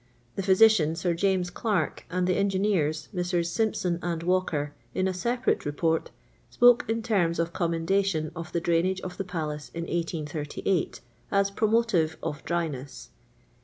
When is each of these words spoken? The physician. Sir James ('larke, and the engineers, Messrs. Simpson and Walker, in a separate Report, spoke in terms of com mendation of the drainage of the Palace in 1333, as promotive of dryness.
The 0.35 0.41
physician. 0.41 0.95
Sir 0.95 1.13
James 1.13 1.51
('larke, 1.51 2.05
and 2.09 2.25
the 2.25 2.33
engineers, 2.35 3.07
Messrs. 3.13 3.51
Simpson 3.51 3.99
and 4.01 4.23
Walker, 4.23 4.73
in 4.95 5.07
a 5.07 5.13
separate 5.13 5.63
Report, 5.63 6.09
spoke 6.49 6.85
in 6.89 7.03
terms 7.03 7.37
of 7.37 7.53
com 7.53 7.73
mendation 7.73 8.31
of 8.35 8.51
the 8.51 8.59
drainage 8.61 9.01
of 9.01 9.17
the 9.17 9.23
Palace 9.23 9.69
in 9.75 9.83
1333, 9.83 10.93
as 11.31 11.51
promotive 11.51 12.17
of 12.23 12.43
dryness. 12.45 13.09